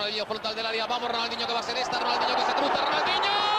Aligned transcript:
Ronaldinho 0.00 0.24
frontal 0.24 0.54
del 0.54 0.64
área. 0.64 0.86
Vamos, 0.86 1.10
Ronaldinho 1.10 1.46
que 1.46 1.52
va 1.52 1.60
a 1.60 1.62
ser 1.62 1.76
esta. 1.76 1.98
Ronaldinho 1.98 2.34
que 2.34 2.42
se 2.46 2.54
cruza. 2.54 2.84
Ronaldinho. 2.86 3.49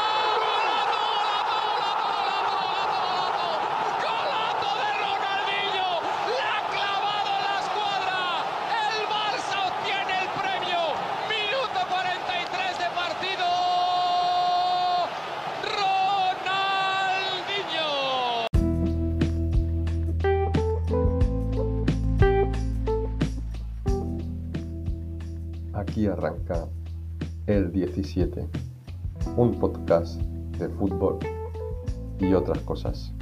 Aquí 25.91 26.07
arranca 26.07 26.69
el 27.47 27.69
17, 27.69 28.47
un 29.35 29.59
podcast 29.59 30.21
de 30.57 30.69
fútbol 30.69 31.19
y 32.17 32.33
otras 32.33 32.59
cosas. 32.59 33.13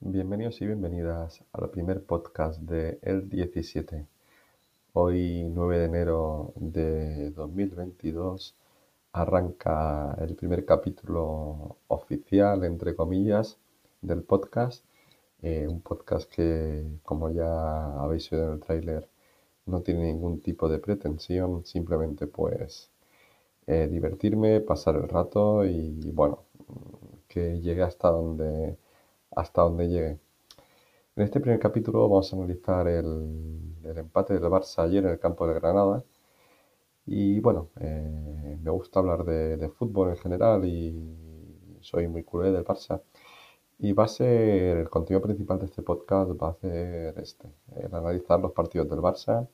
Bienvenidos 0.00 0.60
y 0.60 0.66
bienvenidas 0.66 1.44
al 1.52 1.70
primer 1.70 2.02
podcast 2.02 2.60
de 2.62 2.98
El 3.02 3.28
17. 3.28 4.08
Hoy 4.94 5.44
9 5.44 5.78
de 5.78 5.84
enero 5.84 6.52
de 6.56 7.30
2022 7.30 8.56
arranca 9.12 10.16
el 10.18 10.34
primer 10.34 10.64
capítulo 10.64 11.76
oficial, 11.86 12.64
entre 12.64 12.96
comillas, 12.96 13.60
del 14.04 14.22
podcast. 14.22 14.84
Eh, 15.42 15.66
un 15.68 15.80
podcast 15.82 16.30
que, 16.30 16.84
como 17.02 17.30
ya 17.30 18.00
habéis 18.02 18.32
oído 18.32 18.46
en 18.48 18.52
el 18.54 18.60
tráiler, 18.60 19.08
no 19.66 19.82
tiene 19.82 20.04
ningún 20.04 20.40
tipo 20.40 20.68
de 20.68 20.78
pretensión, 20.78 21.64
simplemente 21.66 22.26
pues 22.26 22.90
eh, 23.66 23.88
divertirme, 23.90 24.60
pasar 24.60 24.96
el 24.96 25.08
rato 25.08 25.64
y 25.66 26.10
bueno, 26.12 26.44
que 27.28 27.60
llegue 27.60 27.82
hasta 27.82 28.08
donde, 28.10 28.78
hasta 29.32 29.62
donde 29.62 29.88
llegue. 29.88 30.18
En 31.16 31.22
este 31.24 31.40
primer 31.40 31.60
capítulo 31.60 32.08
vamos 32.08 32.32
a 32.32 32.36
analizar 32.36 32.88
el, 32.88 33.74
empate 33.84 34.34
del 34.34 34.44
Barça 34.44 34.84
ayer 34.84 35.04
en 35.04 35.10
el 35.12 35.18
campo 35.18 35.46
de 35.46 35.54
Granada. 35.54 36.04
Y 37.06 37.40
bueno, 37.40 37.70
eh, 37.80 38.58
me 38.62 38.70
gusta 38.70 39.00
hablar 39.00 39.24
de, 39.24 39.56
de 39.56 39.68
fútbol 39.68 40.10
en 40.10 40.16
general 40.16 40.64
y 40.64 41.78
soy 41.80 42.08
muy 42.08 42.24
culé 42.24 42.50
del 42.52 42.64
Barça. 42.64 43.02
Y 43.78 43.92
va 43.92 44.04
a 44.04 44.08
ser 44.08 44.78
el 44.78 44.90
contenido 44.90 45.22
principal 45.22 45.58
de 45.58 45.66
este 45.66 45.82
podcast, 45.82 46.30
va 46.40 46.48
a 46.50 46.54
ser 46.54 47.18
este, 47.18 47.48
el 47.76 47.94
analizar 47.94 48.40
los 48.40 48.52
partidos 48.52 48.88
del 48.88 49.00
Barça 49.00 49.48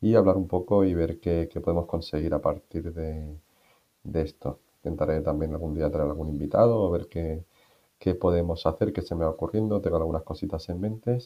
y 0.00 0.14
hablar 0.14 0.36
un 0.36 0.48
poco 0.48 0.84
y 0.84 0.94
ver 0.94 1.20
qué, 1.20 1.48
qué 1.52 1.60
podemos 1.60 1.86
conseguir 1.86 2.34
a 2.34 2.40
partir 2.42 2.92
de, 2.92 3.36
de 4.04 4.22
esto. 4.22 4.60
Intentaré 4.78 5.20
también 5.22 5.52
algún 5.52 5.74
día 5.74 5.90
traer 5.90 6.08
algún 6.08 6.28
invitado, 6.30 6.90
ver 6.90 7.08
qué, 7.08 7.44
qué 7.98 8.14
podemos 8.14 8.66
hacer, 8.66 8.92
qué 8.92 9.02
se 9.02 9.14
me 9.14 9.24
va 9.24 9.30
ocurriendo, 9.30 9.80
tengo 9.80 9.96
algunas 9.96 10.22
cositas 10.22 10.68
en 10.68 10.80
mente 10.80 11.18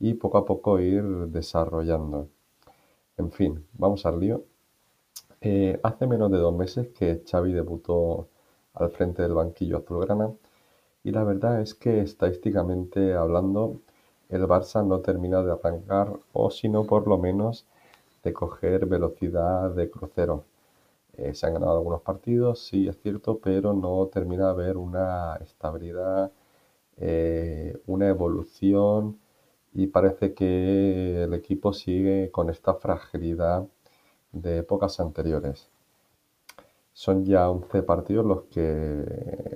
y 0.00 0.14
poco 0.14 0.38
a 0.38 0.44
poco 0.46 0.80
ir 0.80 1.04
desarrollando. 1.28 2.28
En 3.16 3.32
fin, 3.32 3.66
vamos 3.74 4.06
al 4.06 4.20
lío. 4.20 4.44
Eh, 5.40 5.78
hace 5.82 6.06
menos 6.06 6.30
de 6.30 6.38
dos 6.38 6.54
meses 6.54 6.88
que 6.88 7.22
Xavi 7.28 7.52
debutó 7.52 8.28
al 8.74 8.90
frente 8.90 9.22
del 9.22 9.34
banquillo 9.34 9.78
azulgrana 9.78 10.32
y 11.04 11.10
la 11.12 11.24
verdad 11.24 11.60
es 11.60 11.74
que 11.74 12.00
estadísticamente 12.00 13.14
hablando 13.14 13.80
el 14.28 14.42
Barça 14.44 14.84
no 14.86 15.00
termina 15.00 15.42
de 15.42 15.52
arrancar 15.52 16.12
o 16.32 16.50
si 16.50 16.68
no 16.68 16.84
por 16.84 17.06
lo 17.08 17.18
menos 17.18 17.66
de 18.24 18.32
coger 18.32 18.86
velocidad 18.86 19.70
de 19.72 19.90
crucero. 19.90 20.44
Eh, 21.14 21.34
se 21.34 21.46
han 21.46 21.54
ganado 21.54 21.78
algunos 21.78 22.02
partidos, 22.02 22.60
sí 22.66 22.88
es 22.88 22.98
cierto, 23.02 23.38
pero 23.40 23.72
no 23.74 24.06
termina 24.08 24.46
de 24.46 24.50
haber 24.52 24.76
una 24.78 25.36
estabilidad, 25.42 26.32
eh, 26.98 27.78
una 27.86 28.08
evolución 28.08 29.18
y 29.74 29.88
parece 29.88 30.34
que 30.34 31.24
el 31.24 31.34
equipo 31.34 31.72
sigue 31.74 32.30
con 32.32 32.50
esta 32.50 32.74
fragilidad 32.74 33.66
de 34.32 34.58
épocas 34.60 35.00
anteriores. 35.00 35.71
Son 36.94 37.24
ya 37.26 37.50
11 37.50 37.82
partidos 37.82 38.24
los 38.24 38.44
que, 38.44 39.04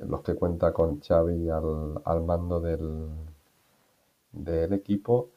los 0.06 0.20
que 0.22 0.34
cuenta 0.34 0.72
con 0.74 1.00
Xavi 1.00 1.48
al, 1.48 2.02
al 2.04 2.22
mando 2.22 2.60
del, 2.60 3.08
del 4.32 4.72
equipo 4.72 5.30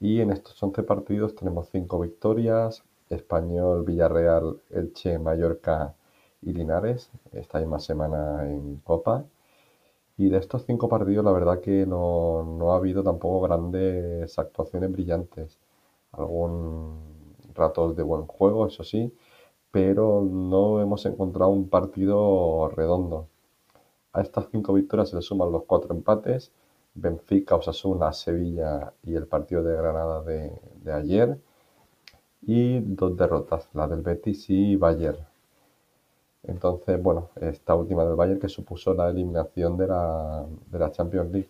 y 0.00 0.20
en 0.20 0.30
estos 0.30 0.60
11 0.62 0.82
partidos 0.82 1.34
tenemos 1.34 1.68
5 1.70 2.00
victorias, 2.00 2.82
Español, 3.10 3.84
Villarreal, 3.84 4.60
Elche, 4.70 5.18
Mallorca 5.18 5.94
y 6.42 6.52
Linares, 6.52 7.10
esta 7.32 7.58
misma 7.58 7.78
semana 7.80 8.48
en 8.50 8.76
Copa. 8.78 9.24
Y 10.16 10.28
de 10.30 10.38
estos 10.38 10.64
5 10.66 10.88
partidos 10.88 11.24
la 11.24 11.32
verdad 11.32 11.60
que 11.60 11.86
no, 11.86 12.44
no 12.44 12.72
ha 12.72 12.76
habido 12.76 13.02
tampoco 13.04 13.42
grandes 13.42 14.38
actuaciones 14.38 14.92
brillantes. 14.92 15.58
Algún 16.12 17.00
ratos 17.54 17.96
de 17.96 18.02
buen 18.04 18.26
juego, 18.26 18.66
eso 18.66 18.84
sí, 18.84 19.12
pero 19.74 20.22
no 20.22 20.80
hemos 20.80 21.04
encontrado 21.04 21.50
un 21.50 21.68
partido 21.68 22.68
redondo. 22.76 23.26
A 24.12 24.20
estas 24.22 24.46
cinco 24.52 24.72
victorias 24.72 25.08
se 25.10 25.16
le 25.16 25.22
suman 25.22 25.50
los 25.50 25.64
cuatro 25.64 25.92
empates, 25.92 26.52
Benfica, 26.94 27.56
Osasuna, 27.56 28.12
Sevilla 28.12 28.92
y 29.02 29.16
el 29.16 29.26
partido 29.26 29.64
de 29.64 29.76
Granada 29.76 30.22
de, 30.22 30.52
de 30.84 30.92
ayer, 30.92 31.38
y 32.42 32.78
dos 32.82 33.16
derrotas, 33.16 33.68
la 33.74 33.88
del 33.88 34.02
Betis 34.02 34.48
y 34.48 34.76
Bayern. 34.76 35.18
Entonces, 36.44 37.02
bueno, 37.02 37.30
esta 37.40 37.74
última 37.74 38.04
del 38.04 38.14
Bayern 38.14 38.38
que 38.38 38.48
supuso 38.48 38.94
la 38.94 39.10
eliminación 39.10 39.76
de 39.76 39.88
la, 39.88 40.46
de 40.70 40.78
la 40.78 40.92
Champions 40.92 41.32
League. 41.32 41.48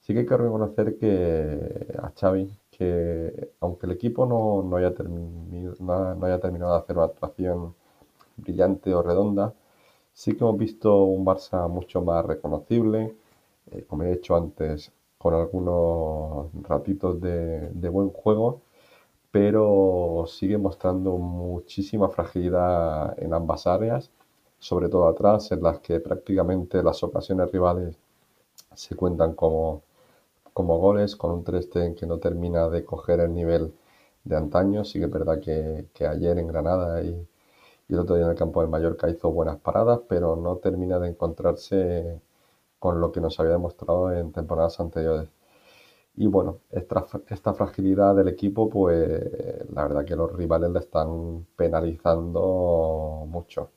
Sí 0.00 0.14
que 0.14 0.20
hay 0.20 0.26
que 0.26 0.36
reconocer 0.38 0.96
que 0.96 1.98
a 2.02 2.10
Xavi, 2.18 2.50
que 2.82 3.52
aunque 3.60 3.86
el 3.86 3.92
equipo 3.92 4.26
no, 4.26 4.76
haya, 4.76 4.94
terminado 4.94 6.72
de 6.72 6.78
hacer 6.78 6.96
una 6.96 7.06
actuación 7.06 7.74
brillante 8.36 8.94
o 8.94 9.02
redonda, 9.02 9.54
sí 10.12 10.34
que 10.36 10.44
hemos 10.44 10.58
visto 10.58 11.04
un 11.04 11.24
Barça 11.24 11.68
mucho 11.68 12.02
más 12.02 12.24
reconocible, 12.26 13.16
eh, 13.70 13.84
como 13.88 14.04
he 14.04 14.12
dicho 14.16 14.36
antes, 14.36 14.92
con 15.18 15.34
algunos 15.34 16.50
ratitos 16.62 17.20
de 17.20 17.88
buen 17.90 18.10
juego, 18.10 18.62
pero 19.32 20.24
sigue 20.28 20.58
mostrando 20.58 21.16
muchísima 21.18 22.08
fragilidad 22.10 23.18
en 23.22 23.34
ambas 23.34 23.66
áreas, 23.66 24.10
sobre 24.58 24.88
todo 24.88 25.08
atrás, 25.08 25.50
en 25.52 25.62
las 25.62 25.80
que 25.80 26.00
prácticamente 26.00 26.82
las 26.82 27.02
ocasiones 27.02 27.50
rivales 27.50 27.98
se 28.74 28.96
cuentan 28.96 29.34
como, 29.34 29.82
como 30.52 30.78
goles, 30.78 31.16
con 31.16 31.30
un 31.32 31.44
Ter 31.44 31.62
Stegen 31.62 31.94
que 31.94 32.06
no 32.06 32.18
termina 32.18 32.68
de 32.68 32.84
coger 32.84 33.20
el 33.20 33.34
nivel 33.34 33.74
de 34.24 34.36
antaño. 34.36 34.84
Sí 34.84 34.98
que 34.98 35.06
es 35.06 35.10
verdad 35.10 35.40
que, 35.40 35.88
que 35.94 36.06
ayer 36.06 36.38
en 36.38 36.46
Granada 36.48 37.02
y, 37.02 37.26
el 37.88 37.98
otro 38.00 38.16
día 38.16 38.24
en 38.24 38.30
el 38.32 38.36
campo 38.38 38.60
del 38.62 38.70
Mallorca 38.70 39.10
hizo 39.10 39.30
buenas 39.30 39.58
paradas, 39.58 40.00
pero 40.08 40.36
no 40.36 40.56
termina 40.56 40.98
de 40.98 41.10
encontrarse 41.10 42.20
con 42.78 43.00
lo 43.00 43.12
que 43.12 43.20
nos 43.20 43.38
había 43.40 43.52
demostrado 43.52 44.12
en 44.12 44.32
temporadas 44.32 44.80
anteriores. 44.80 45.28
Y 46.16 46.26
bueno, 46.26 46.60
esta, 46.70 47.06
esta 47.28 47.54
fragilidad 47.54 48.14
del 48.14 48.28
equipo, 48.28 48.68
pues 48.70 49.22
la 49.72 49.82
verdad 49.84 50.04
que 50.04 50.16
los 50.16 50.32
rivales 50.32 50.70
le 50.70 50.80
están 50.80 51.46
penalizando 51.56 53.24
mucho. 53.28 53.70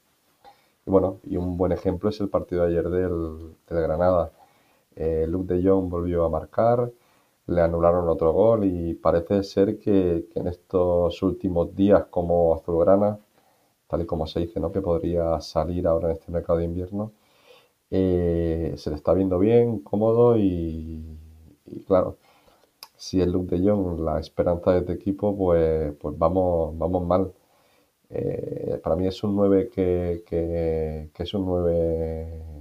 Y 0.86 0.92
bueno, 0.92 1.20
y 1.24 1.38
un 1.38 1.58
buen 1.58 1.72
ejemplo 1.72 2.10
es 2.10 2.20
el 2.22 2.30
partido 2.30 2.64
de 2.64 2.70
ayer 2.70 2.90
del, 2.90 3.56
del 3.68 3.82
Granada. 3.82 4.32
Eh, 4.96 5.26
Luke 5.28 5.54
de 5.54 5.64
Jong 5.68 5.90
volvió 5.90 6.26
a 6.26 6.30
marcar, 6.30 6.92
le 7.48 7.62
anularon 7.62 8.08
otro 8.10 8.32
gol 8.34 8.66
y 8.66 8.94
parece 8.96 9.44
ser 9.44 9.80
que, 9.80 10.28
en 10.36 10.48
estos 10.48 11.22
últimos 11.24 11.76
días 11.76 12.06
como 12.10 12.56
azulgrana, 12.56 13.20
tal 13.88 14.02
y 14.02 14.06
como 14.06 14.28
se 14.28 14.42
dice, 14.42 14.60
¿no? 14.60 14.72
que 14.72 14.82
podría 14.82 15.40
salir 15.42 15.88
ahora 15.88 16.10
en 16.10 16.14
este 16.16 16.32
mercado 16.32 16.60
de 16.60 16.66
invierno, 16.66 17.12
eh, 17.92 18.74
se 18.78 18.90
le 18.90 18.96
está 18.98 19.14
viendo 19.14 19.40
bien, 19.40 19.80
cómodo 19.80 20.38
y, 20.38 21.04
claro, 21.88 22.18
si 22.98 23.22
el 23.22 23.32
Luke 23.32 23.56
de 23.58 23.70
Jong 23.70 24.00
la 24.02 24.20
esperanza 24.20 24.72
de 24.72 24.80
este 24.80 24.94
equipo, 24.94 25.36
pues, 25.38 25.94
pues 26.02 26.18
vamos, 26.18 26.78
vamos 26.78 27.06
mal. 27.08 27.34
Eh, 28.10 28.80
para 28.84 28.96
mí 28.96 29.08
es 29.08 29.24
un 29.24 29.36
9 29.36 29.70
que, 29.70 30.24
que, 30.28 31.10
que 31.14 31.24
es 31.24 31.34
un 31.34 31.46
9 31.46 32.55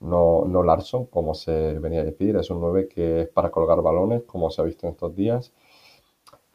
no, 0.00 0.44
no 0.46 0.62
Larson, 0.62 1.06
como 1.06 1.34
se 1.34 1.78
venía 1.78 2.00
a 2.00 2.04
decir, 2.04 2.36
es 2.36 2.50
un 2.50 2.60
9 2.60 2.88
que 2.88 3.22
es 3.22 3.28
para 3.28 3.50
colgar 3.50 3.82
balones, 3.82 4.22
como 4.24 4.50
se 4.50 4.62
ha 4.62 4.64
visto 4.64 4.86
en 4.86 4.92
estos 4.94 5.14
días, 5.16 5.52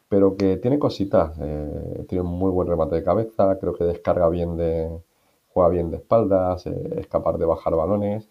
pero 0.08 0.36
que 0.36 0.56
tiene 0.58 0.78
cositas, 0.78 1.36
eh, 1.40 2.04
tiene 2.08 2.22
un 2.22 2.30
muy 2.38 2.50
buen 2.50 2.68
remate 2.68 2.96
de 2.96 3.04
cabeza, 3.04 3.58
creo 3.58 3.74
que 3.74 3.84
descarga 3.84 4.28
bien 4.28 4.56
de, 4.56 5.00
juega 5.48 5.68
bien 5.70 5.90
de 5.90 5.96
espaldas, 5.98 6.66
eh, 6.66 6.94
es 6.98 7.06
capaz 7.08 7.36
de 7.38 7.44
bajar 7.46 7.74
balones, 7.74 8.28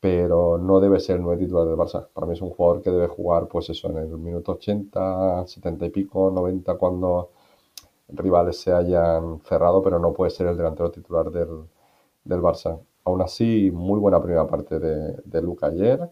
pero 0.00 0.58
no 0.58 0.80
debe 0.80 1.00
ser 1.00 1.16
el 1.16 1.22
nuevo 1.22 1.40
titular 1.40 1.66
del 1.66 1.76
Barça. 1.76 2.08
Para 2.14 2.26
mí 2.26 2.34
es 2.34 2.42
un 2.42 2.50
jugador 2.50 2.82
que 2.82 2.90
debe 2.90 3.08
jugar, 3.08 3.48
pues 3.48 3.70
eso, 3.70 3.88
en 3.90 3.98
el 3.98 4.08
minuto 4.18 4.52
80, 4.52 5.46
70 5.46 5.86
y 5.86 5.90
pico, 5.90 6.30
90, 6.30 6.76
cuando 6.76 7.30
rivales 8.08 8.60
se 8.60 8.72
hayan 8.72 9.40
cerrado, 9.42 9.82
pero 9.82 9.98
no 9.98 10.12
puede 10.14 10.30
ser 10.32 10.48
el 10.48 10.56
delantero 10.56 10.90
titular 10.90 11.30
del, 11.30 11.64
del 12.24 12.40
Barça. 12.42 12.80
Aún 13.04 13.22
así, 13.22 13.70
muy 13.72 13.98
buena 14.00 14.22
primera 14.22 14.46
parte 14.46 14.78
de, 14.78 15.20
de 15.24 15.42
Luca 15.42 15.66
ayer, 15.68 16.10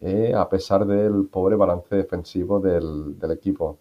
eh, 0.00 0.34
a 0.34 0.48
pesar 0.48 0.86
del 0.86 1.28
pobre 1.28 1.56
balance 1.56 1.94
defensivo 1.94 2.60
del, 2.60 3.18
del, 3.18 3.30
equipo. 3.32 3.78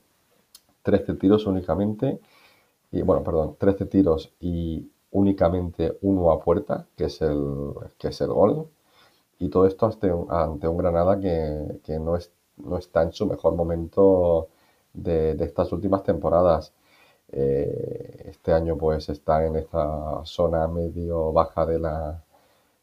13 0.83 1.15
tiros 1.15 1.47
únicamente, 1.47 2.19
y 2.91 3.01
bueno, 3.01 3.23
perdón, 3.23 3.55
13 3.59 3.85
tiros 3.87 4.33
y 4.39 4.89
únicamente 5.11 5.97
uno 6.01 6.31
a 6.31 6.39
puerta, 6.43 6.87
que 6.95 7.05
es 7.05 7.21
el, 7.21 7.73
que 7.97 8.09
es 8.09 8.21
el 8.21 8.29
gol. 8.29 8.69
Y 9.39 9.49
todo 9.49 9.67
esto 9.67 9.85
ante 9.87 10.11
un, 10.13 10.27
ante 10.31 10.67
un 10.67 10.77
Granada 10.77 11.19
que, 11.19 11.79
que 11.83 11.99
no, 11.99 12.15
es, 12.17 12.31
no, 12.57 12.77
está 12.77 13.03
en 13.03 13.13
su 13.13 13.25
mejor 13.27 13.55
momento 13.55 14.49
de, 14.93 15.35
de 15.35 15.45
estas 15.45 15.71
últimas 15.71 16.03
temporadas. 16.03 16.73
Eh, 17.31 18.23
este 18.29 18.53
año 18.53 18.77
pues 18.77 19.09
está 19.09 19.45
en 19.45 19.55
esta 19.57 20.21
zona 20.25 20.67
medio 20.67 21.33
baja 21.33 21.65
de 21.65 21.79
la, 21.79 22.24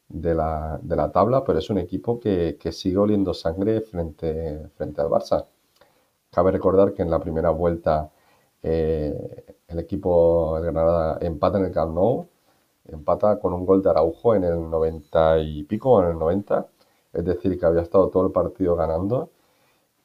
de 0.09 0.35
la, 0.35 0.79
de 0.83 0.97
la 0.97 1.11
tabla, 1.13 1.45
pero 1.45 1.59
es 1.59 1.71
un 1.71 1.79
equipo 1.79 2.21
que, 2.21 2.57
que, 2.61 2.73
sigue 2.73 2.99
oliendo 2.99 3.35
sangre 3.35 3.81
frente, 3.81 4.69
frente 4.77 5.01
al 5.01 5.09
Barça. 5.09 5.47
Cabe 6.31 6.51
recordar 6.53 6.93
que 6.95 7.03
en 7.03 7.11
la 7.11 7.21
primera 7.21 7.51
vuelta 7.51 8.11
eh, 8.63 9.57
el 9.69 9.79
equipo 9.79 10.57
de 10.57 10.63
Granada 10.73 11.19
empata 11.21 11.59
en 11.59 11.67
el 11.67 11.73
Camp 11.73 11.95
Nou, 11.95 12.27
empata 12.87 13.39
con 13.41 13.53
un 13.55 13.67
gol 13.67 13.83
de 13.83 13.91
Araujo 13.91 14.35
en 14.35 14.45
el 14.45 14.71
90 14.71 15.39
y 15.41 15.65
pico, 15.65 16.03
en 16.03 16.11
el 16.11 16.19
90, 16.19 16.69
es 17.13 17.25
decir, 17.25 17.59
que 17.59 17.67
había 17.67 17.83
estado 17.83 18.09
todo 18.11 18.27
el 18.27 18.33
partido 18.33 18.77
ganando 18.77 19.31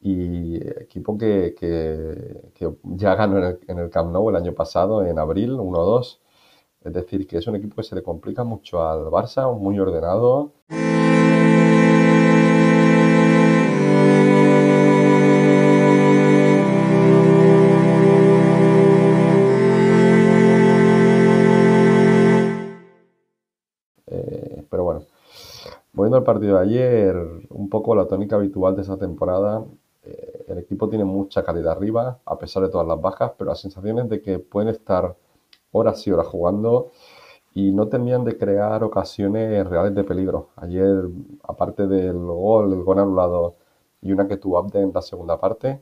y 0.01 0.57
equipo 0.79 1.17
que, 1.17 1.55
que, 1.57 2.51
que 2.53 2.73
ya 2.83 3.15
ganó 3.15 3.37
en 3.39 3.43
el, 3.45 3.59
en 3.67 3.79
el, 3.79 3.89
Camp 3.89 4.11
Nou 4.11 4.29
el 4.29 4.35
año 4.35 4.53
pasado, 4.53 5.03
en 5.05 5.17
abril, 5.19 5.57
1-2. 5.57 6.19
Es 6.87 6.93
decir, 6.93 7.27
que 7.27 7.37
es 7.37 7.45
un 7.47 7.55
equipo 7.57 7.75
que 7.75 7.83
se 7.83 7.95
le 7.95 8.01
complica 8.01 8.45
mucho 8.45 8.81
al 8.81 9.07
Barça, 9.07 9.53
muy 9.53 9.77
ordenado. 9.77 10.53
Eh, 24.07 24.65
pero 24.69 24.83
bueno, 24.85 25.03
volviendo 25.91 26.17
al 26.17 26.23
partido 26.23 26.55
de 26.57 26.63
ayer, 26.63 27.15
un 27.49 27.69
poco 27.69 27.95
la 27.95 28.07
tónica 28.07 28.37
habitual 28.37 28.75
de 28.77 28.83
esa 28.83 28.97
temporada 28.97 29.65
eh, 30.03 30.45
el 30.47 30.57
equipo 30.59 30.87
tiene 30.87 31.03
mucha 31.03 31.43
calidad 31.43 31.73
arriba, 31.73 32.19
a 32.25 32.37
pesar 32.37 32.63
de 32.63 32.69
todas 32.69 32.87
las 32.87 33.01
bajas, 33.01 33.33
pero 33.37 33.49
la 33.49 33.55
sensación 33.55 33.99
es 33.99 34.09
de 34.09 34.21
que 34.21 34.39
pueden 34.39 34.69
estar 34.69 35.17
horas 35.71 36.05
y 36.07 36.11
horas 36.11 36.27
jugando 36.27 36.91
y 37.53 37.71
no 37.71 37.87
terminan 37.87 38.23
de 38.23 38.37
crear 38.37 38.83
ocasiones 38.83 39.67
reales 39.67 39.95
de 39.95 40.03
peligro. 40.03 40.49
Ayer, 40.57 41.05
aparte 41.43 41.87
del 41.87 42.17
gol, 42.17 42.73
el 42.73 42.83
gol 42.83 42.99
anulado 42.99 43.55
y 44.01 44.11
una 44.11 44.27
que 44.27 44.37
tuvo 44.37 44.65
en 44.73 44.91
la 44.93 45.01
segunda 45.01 45.39
parte, 45.39 45.81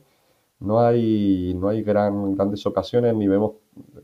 no 0.60 0.80
hay, 0.80 1.54
no 1.54 1.68
hay 1.68 1.82
gran, 1.82 2.34
grandes 2.34 2.64
ocasiones, 2.66 3.14
ni 3.14 3.28
vemos 3.28 3.52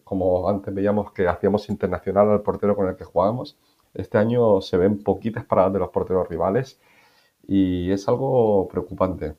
como 0.05 0.49
antes 0.49 0.75
veíamos 0.75 1.13
que 1.13 1.29
hacíamos 1.29 1.69
internacional 1.71 2.31
al 2.31 2.43
portero 2.43 2.77
con 2.77 2.89
el 2.89 2.97
que 2.97 3.05
jugábamos. 3.05 3.57
Este 3.95 4.19
año 4.19 4.61
se 4.61 4.77
ven 4.77 5.03
poquitas 5.03 5.45
paradas 5.45 5.73
de 5.75 5.79
los 5.81 5.91
porteros 5.91 6.29
rivales 6.29 6.81
y 7.47 7.91
es 7.93 8.09
algo 8.09 8.69
preocupante. 8.69 9.37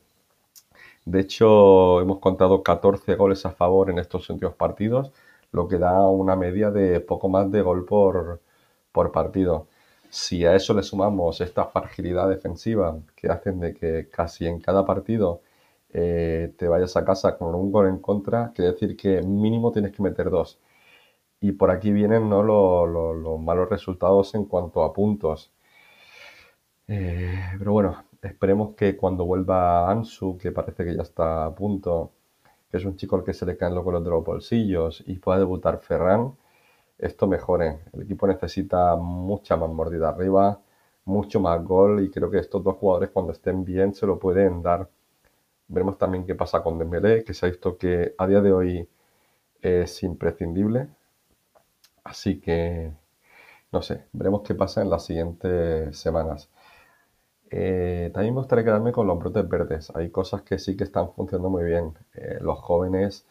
De 1.04 1.20
hecho, 1.20 2.00
hemos 2.00 2.18
contado 2.18 2.62
14 2.62 3.14
goles 3.16 3.44
a 3.46 3.52
favor 3.52 3.90
en 3.90 3.98
estos 3.98 4.28
últimos 4.30 4.54
partidos, 4.54 5.12
lo 5.54 5.68
que 5.68 5.78
da 5.78 6.06
una 6.08 6.36
media 6.36 6.70
de 6.70 7.00
poco 7.00 7.28
más 7.28 7.50
de 7.50 7.62
gol 7.62 7.84
por, 7.86 8.40
por 8.92 9.12
partido. 9.12 9.68
Si 10.10 10.44
a 10.46 10.54
eso 10.54 10.74
le 10.74 10.82
sumamos 10.82 11.40
esta 11.40 11.66
fragilidad 11.66 12.28
defensiva 12.28 12.98
que 13.16 13.28
hacen 13.28 13.60
de 13.60 13.74
que 13.74 14.08
casi 14.10 14.46
en 14.46 14.60
cada 14.60 14.84
partido 14.86 15.42
eh, 15.92 16.54
te 16.58 16.68
vayas 16.68 16.96
a 16.96 17.04
casa 17.04 17.36
con 17.38 17.54
un 17.54 17.72
gol 17.72 17.88
en 17.88 17.98
contra, 17.98 18.52
quiere 18.54 18.72
decir 18.72 18.96
que 18.96 19.22
mínimo 19.22 19.72
tienes 19.72 19.92
que 19.92 20.02
meter 20.02 20.30
dos. 20.30 20.60
Y 21.40 21.52
por 21.52 21.70
aquí 21.70 21.92
vienen 21.92 22.28
¿no? 22.30 22.42
los, 22.42 22.88
los, 22.88 23.16
los 23.16 23.40
malos 23.40 23.68
resultados 23.70 24.34
en 24.34 24.46
cuanto 24.46 24.82
a 24.84 24.92
puntos. 24.92 25.52
Eh, 26.88 27.40
pero 27.58 27.72
bueno, 27.72 28.04
Esperemos 28.24 28.74
que 28.74 28.96
cuando 28.96 29.26
vuelva 29.26 29.90
Ansu, 29.90 30.38
que 30.38 30.50
parece 30.50 30.84
que 30.84 30.96
ya 30.96 31.02
está 31.02 31.44
a 31.44 31.54
punto, 31.54 32.12
es 32.78 32.84
un 32.84 32.96
chico 32.96 33.16
al 33.16 33.24
que 33.24 33.32
se 33.34 33.46
le 33.46 33.56
caen 33.56 33.74
los 33.74 33.84
goles 33.84 34.04
de 34.04 34.10
los 34.10 34.24
bolsillos, 34.24 35.02
y 35.06 35.18
pueda 35.18 35.38
debutar 35.38 35.78
Ferran, 35.80 36.34
esto 36.98 37.26
mejore. 37.26 37.80
El 37.92 38.02
equipo 38.02 38.26
necesita 38.26 38.96
mucha 38.96 39.56
más 39.56 39.70
mordida 39.70 40.08
arriba, 40.10 40.60
mucho 41.04 41.40
más 41.40 41.62
gol, 41.64 42.02
y 42.04 42.10
creo 42.10 42.30
que 42.30 42.38
estos 42.38 42.62
dos 42.64 42.76
jugadores 42.76 43.10
cuando 43.10 43.32
estén 43.32 43.64
bien 43.64 43.94
se 43.94 44.06
lo 44.06 44.18
pueden 44.18 44.62
dar. 44.62 44.88
Veremos 45.68 45.98
también 45.98 46.26
qué 46.26 46.34
pasa 46.34 46.62
con 46.62 46.78
Dembélé, 46.78 47.24
que 47.24 47.34
se 47.34 47.46
ha 47.46 47.50
visto 47.50 47.76
que 47.78 48.14
a 48.18 48.26
día 48.26 48.40
de 48.40 48.52
hoy 48.52 48.88
es 49.62 50.02
imprescindible. 50.02 50.88
Así 52.04 52.40
que, 52.40 52.92
no 53.72 53.82
sé, 53.82 54.04
veremos 54.12 54.42
qué 54.42 54.54
pasa 54.54 54.82
en 54.82 54.90
las 54.90 55.04
siguientes 55.06 55.96
semanas. 55.98 56.50
Eh, 57.56 58.10
también 58.12 58.34
me 58.34 58.40
gustaría 58.40 58.64
quedarme 58.64 58.90
con 58.92 59.06
los 59.06 59.16
brotes 59.18 59.48
verdes. 59.48 59.92
Hay 59.94 60.10
cosas 60.10 60.42
que 60.42 60.58
sí 60.58 60.76
que 60.76 60.84
están 60.84 61.12
funcionando 61.12 61.50
muy 61.50 61.62
bien. 61.64 61.94
Eh, 62.14 62.38
los 62.40 62.58
jóvenes, 62.58 63.26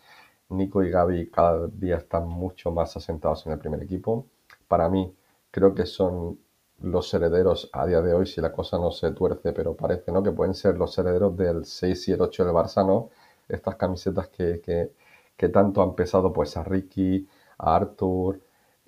Nico 0.50 0.81
y 0.84 0.90
Gaby, 0.92 1.30
cada 1.30 1.68
día 1.68 1.98
están 1.98 2.28
mucho 2.30 2.72
más 2.72 2.96
asentados 2.96 3.46
en 3.46 3.54
el 3.54 3.60
primer 3.60 3.84
equipo. 3.84 4.28
Para 4.68 4.88
mí, 4.90 5.14
creo 5.52 5.75
que 5.75 5.86
son 5.86 6.40
los 6.81 7.14
herederos 7.14 7.70
a 7.74 7.86
día 7.86 8.02
de 8.02 8.14
hoy, 8.14 8.25
si 8.25 8.40
la 8.42 8.52
cosa 8.54 8.78
no 8.78 8.92
se 8.92 9.12
tuerce, 9.12 9.52
pero 9.54 9.75
parece 9.75 10.12
¿no? 10.12 10.24
que 10.24 10.31
pueden 10.31 10.54
ser 10.54 10.78
los 10.78 10.98
herederos 10.98 11.36
del 11.38 11.66
6 11.66 12.08
y 12.10 12.14
el 12.14 12.22
8 12.22 12.46
del 12.46 12.54
Barça, 12.54 12.86
¿no? 12.86 13.10
Estas 13.50 13.75
camisetas 13.75 14.30
que, 14.30 14.62
que, 14.62 14.92
que 15.38 15.50
tanto 15.50 15.81
han 15.81 15.96
pesado 15.96 16.31
pues 16.34 16.56
a 16.58 16.64
Ricky, 16.64 17.28
a 17.58 17.75
Arthur, 17.75 18.40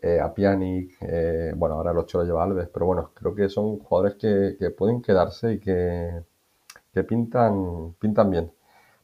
eh, 0.05 0.19
a 0.19 0.31
Pjanic, 0.33 0.97
eh, 1.01 1.53
bueno, 1.55 1.75
ahora 1.75 1.91
el 1.91 1.97
8 1.97 2.19
lo 2.19 2.23
lleva 2.25 2.43
Alves, 2.43 2.69
pero 2.71 2.85
bueno, 2.85 3.11
creo 3.15 3.33
que 3.33 3.49
son 3.49 3.79
jugadores 3.79 4.15
que, 4.15 4.55
que 4.59 4.69
pueden 4.69 5.01
quedarse 5.01 5.53
y 5.53 5.59
que, 5.59 6.23
que, 6.93 7.03
pintan, 7.03 7.95
pintan 7.99 8.29
bien. 8.29 8.51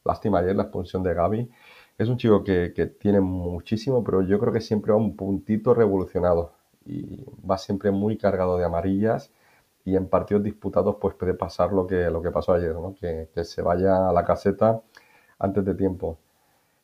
Lástima 0.04 0.40
ayer 0.40 0.56
la 0.56 0.64
expulsión 0.64 1.04
de 1.04 1.14
Gaby. 1.16 1.50
Es 1.98 2.08
un 2.10 2.18
chico 2.18 2.44
que, 2.44 2.74
que, 2.76 2.86
tiene 2.88 3.20
muchísimo, 3.20 4.04
pero 4.04 4.22
yo 4.22 4.40
creo 4.40 4.54
que 4.54 4.62
siempre 4.62 4.92
va 4.92 4.98
un 5.00 5.16
puntito 5.16 5.74
revolucionado 5.74 6.54
y 6.86 7.26
va 7.50 7.58
siempre 7.58 7.92
muy 7.92 8.18
cargado 8.18 8.58
de 8.58 8.66
amarillas 8.66 9.32
y 9.86 9.96
en 9.96 10.08
partidos 10.08 10.44
disputados 10.44 10.98
pues 11.02 11.16
puede 11.16 11.34
pasar 11.34 11.74
lo 11.74 11.88
que, 11.88 12.10
lo 12.12 12.22
que 12.22 12.32
pasó 12.32 12.54
ayer, 12.54 12.74
¿no? 12.76 12.96
que, 12.96 13.28
se 13.44 13.62
vaya 13.64 14.10
a 14.10 14.14
la 14.14 14.24
caseta 14.26 14.82
antes 15.40 15.66
de 15.66 15.76
tiempo. 15.76 16.20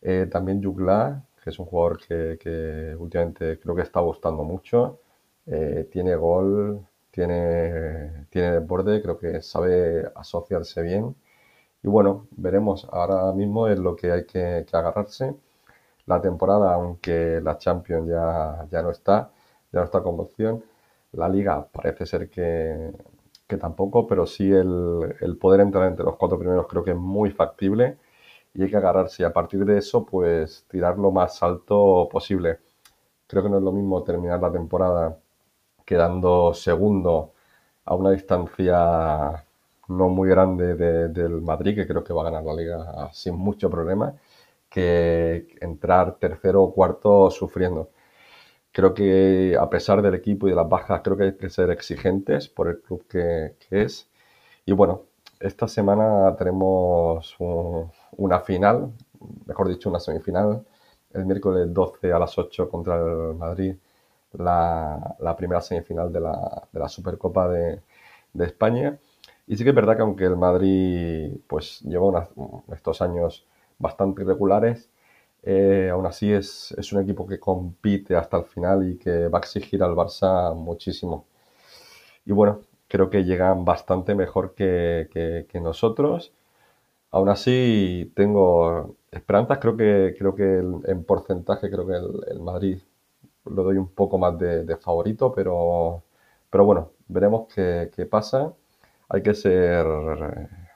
Eh, 0.02 0.28
también 0.32 0.64
Jugla, 0.64 1.24
es 1.50 1.60
un 1.60 1.66
jugador 1.66 2.00
que, 2.00 2.96
últimamente 2.98 3.60
creo 3.60 3.76
que 3.76 3.82
está 3.84 4.00
gustando 4.02 4.44
mucho. 4.44 5.00
Eh, 5.46 5.88
tiene 5.92 6.16
gol, 6.16 6.86
tiene, 7.12 8.26
tiene 8.30 8.60
borde, 8.60 9.02
creo 9.02 9.18
que 9.18 9.42
sabe 9.42 10.12
asociarse 10.16 10.82
bien. 10.82 11.16
Y 11.84 11.88
bueno, 11.90 12.28
veremos. 12.32 12.88
Ahora 12.92 13.32
mismo 13.34 13.68
es 13.68 13.80
lo 13.80 13.96
que 13.96 14.12
hay 14.12 14.26
que, 14.26 14.66
agarrarse. 14.72 15.36
La 16.06 16.22
temporada, 16.22 16.74
aunque 16.76 17.42
la 17.42 17.58
Champions 17.58 18.10
ya, 18.10 18.68
ya 18.72 18.82
no 18.82 18.92
está, 18.92 19.32
ya 19.72 19.80
no 19.82 19.86
está 19.86 20.02
como 20.04 20.24
opción. 20.24 20.64
La 21.14 21.30
liga 21.30 21.68
parece 21.72 22.06
ser 22.06 22.30
que, 22.30 22.92
que 23.48 23.58
tampoco, 23.58 24.08
pero 24.08 24.26
sí 24.28 24.52
el, 24.52 25.16
el 25.22 25.38
poder 25.38 25.62
entrar 25.62 25.88
entre 25.88 26.06
los 26.06 26.18
cuatro 26.18 26.40
primeros 26.40 26.68
creo 26.68 26.84
que 26.84 26.92
es 26.92 26.98
muy 26.98 27.32
factible 27.32 27.98
y 28.58 28.64
hay 28.64 28.70
que 28.72 28.78
agarrarse 28.78 29.24
y 29.24 29.26
a 29.26 29.34
partir 29.34 29.64
de 29.66 29.78
eso 29.78 30.06
pues 30.06 30.66
tirar 30.70 30.98
lo 30.98 31.12
más 31.12 31.44
alto 31.44 32.10
posible. 32.12 32.60
Creo 33.28 33.44
que 33.44 33.50
no 33.50 33.58
es 33.60 33.64
lo 33.64 33.72
mismo 33.72 34.04
terminar 34.04 34.42
la 34.42 34.52
temporada 34.52 35.18
quedando 35.86 36.54
segundo 36.54 37.34
a 37.86 37.96
una 37.96 38.12
distancia 38.12 39.46
no 39.90 40.10
muy 40.10 40.30
grande 40.30 40.76
de, 40.76 41.10
del 41.10 41.42
Madrid, 41.42 41.76
que 41.76 41.88
creo 41.88 42.04
que 42.04 42.14
va 42.14 42.22
a 42.24 42.26
ganar 42.26 42.44
la 42.44 42.54
liga 42.56 43.10
sin 43.14 43.36
mucho 43.36 43.70
problema, 43.70 44.16
que 44.70 45.48
entrar 45.62 46.18
tercero 46.20 46.64
o 46.64 46.74
cuarto 46.74 47.32
sufriendo. 47.32 47.92
Creo 48.74 48.94
que 48.94 49.58
a 49.60 49.70
pesar 49.70 50.02
del 50.02 50.16
equipo 50.16 50.48
y 50.48 50.52
de 50.52 50.58
las 50.58 50.70
bajas, 50.70 51.02
creo 51.04 51.18
que 51.18 51.24
hay 51.26 51.38
que 51.38 51.50
ser 51.50 51.72
exigentes 51.72 52.50
por 52.50 52.70
el 52.70 52.82
club 52.82 53.06
que 53.08 53.56
es. 53.72 54.10
Y 54.66 54.74
bueno, 54.74 55.07
esta 55.40 55.68
semana 55.68 56.36
tenemos 56.38 57.36
un, 57.40 57.92
una 58.18 58.40
final, 58.42 58.92
mejor 59.46 59.70
dicho, 59.70 59.90
una 59.90 60.00
semifinal, 60.00 60.66
el 61.14 61.26
miércoles 61.26 61.74
12 61.74 62.12
a 62.12 62.20
las 62.20 62.38
8 62.38 62.70
contra 62.70 62.98
el 62.98 63.36
Madrid, 63.36 63.76
la, 64.34 65.36
primera 65.38 65.62
semifinal 65.62 66.12
de 66.12 66.20
la, 66.22 66.90
Supercopa 66.90 67.50
de, 67.50 67.82
de, 68.34 68.46
España. 68.46 69.00
Y 69.48 69.58
sí 69.58 69.64
que 69.64 69.70
es 69.70 69.76
verdad 69.76 69.96
que 69.96 70.02
aunque 70.02 70.26
el 70.26 70.38
Madrid 70.38 71.38
pues 71.48 71.82
lleva 71.82 72.30
estos 72.74 73.02
años 73.02 73.46
bastante 73.80 74.24
irregulares, 74.24 74.90
eh, 75.44 75.90
aún 75.92 76.06
así 76.06 76.32
es, 76.34 76.74
es, 76.78 76.92
un 76.94 77.02
equipo 77.02 77.26
que 77.28 77.40
compite 77.40 78.16
hasta 78.16 78.38
el 78.38 78.46
final 78.46 78.90
y 78.90 78.98
que 78.98 79.28
va 79.30 79.40
a 79.40 79.42
exigir 79.42 79.82
al 79.84 79.96
Barça 79.96 80.54
muchísimo. 80.56 81.26
Y 82.26 82.32
bueno, 82.34 82.62
creo 82.88 83.10
que 83.10 83.24
llegan 83.26 83.66
bastante 83.66 84.16
mejor 84.16 84.54
que, 84.56 85.10
que, 85.50 85.60
nosotros. 85.62 86.34
Aún 87.12 87.30
así, 87.30 88.12
tengo 88.16 88.96
esperanzas. 89.12 89.60
Creo 89.60 89.78
que, 89.78 90.16
creo 90.18 90.36
que 90.36 90.60
en 90.92 91.04
porcentaje, 91.06 91.70
creo 91.70 91.88
que 91.88 91.96
el, 92.32 92.40
Madrid 92.42 92.80
lo 93.46 93.64
doy 93.64 93.78
un 93.78 93.90
poco 93.90 94.18
más 94.18 94.38
de, 94.40 94.78
favorito, 94.78 95.34
pero, 95.34 96.04
pero 96.50 96.66
bueno, 96.66 96.92
veremos 97.08 97.48
qué, 97.54 98.08
pasa. 98.10 98.54
Hay 99.10 99.22
que 99.24 99.34
ser 99.34 99.86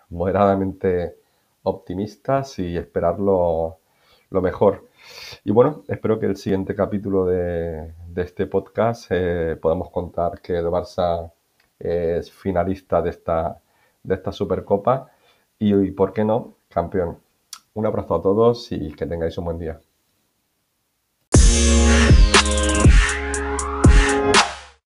moderadamente 0.09 1.17
optimistas 1.63 2.59
y 2.59 2.77
esperarlo 2.77 3.77
lo 4.29 4.41
mejor. 4.41 4.87
Y 5.43 5.51
bueno, 5.51 5.83
espero 5.87 6.19
que 6.19 6.27
el 6.27 6.37
siguiente 6.37 6.75
capítulo 6.75 7.25
de, 7.25 7.93
este 8.15 8.47
podcast 8.47 9.07
eh, 9.11 9.57
podamos 9.61 9.89
contar 9.91 10.41
que 10.41 10.57
el 10.57 10.65
Barça 10.67 11.31
es 11.83 12.31
finalista 12.31 13.01
de 13.01 13.09
esta, 13.11 13.61
de 14.03 14.15
esta 14.15 14.31
Supercopa 14.31 15.11
y, 15.59 15.73
y, 15.75 15.91
¿por 15.91 16.13
qué 16.13 16.23
no?, 16.25 16.55
campeón. 16.69 17.19
Un 17.73 17.85
abrazo 17.85 18.15
a 18.15 18.21
todos 18.21 18.71
y 18.71 18.93
que 18.93 19.05
tengáis 19.05 19.37
un 19.37 19.45
buen 19.45 19.59
día. 19.59 19.79